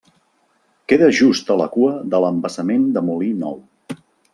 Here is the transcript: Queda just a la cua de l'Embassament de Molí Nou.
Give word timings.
Queda 0.93 1.11
just 1.19 1.53
a 1.55 1.59
la 1.61 1.69
cua 1.77 1.93
de 2.15 2.25
l'Embassament 2.25 2.93
de 2.99 3.09
Molí 3.11 3.33
Nou. 3.47 3.61